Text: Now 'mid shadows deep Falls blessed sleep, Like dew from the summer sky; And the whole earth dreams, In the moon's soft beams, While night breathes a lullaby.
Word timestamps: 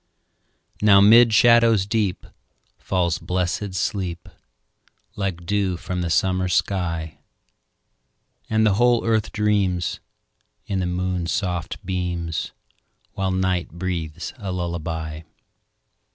Now 0.81 0.99
'mid 0.99 1.31
shadows 1.31 1.85
deep 1.85 2.25
Falls 2.79 3.19
blessed 3.19 3.75
sleep, 3.75 4.27
Like 5.15 5.45
dew 5.45 5.77
from 5.77 6.01
the 6.01 6.09
summer 6.09 6.47
sky; 6.49 7.19
And 8.49 8.65
the 8.65 8.73
whole 8.81 9.05
earth 9.05 9.31
dreams, 9.31 9.99
In 10.65 10.79
the 10.79 10.87
moon's 10.87 11.31
soft 11.31 11.85
beams, 11.85 12.51
While 13.13 13.29
night 13.29 13.73
breathes 13.73 14.33
a 14.37 14.51
lullaby. 14.51 15.21